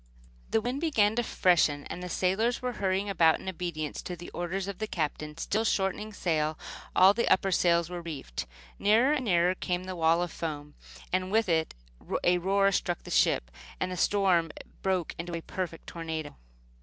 [0.49, 4.31] The wind began to freshen, and the sailors were hurrying about in obedience to the
[4.31, 6.57] orders of the Captain, still shortening sail.
[6.95, 8.47] All the upper sails were reefed.
[8.79, 10.73] Nearer and nearer came the wall of foam,
[11.13, 14.51] and with a roar it struck the ship, and the storm
[14.81, 16.35] broke in a perfect tornado.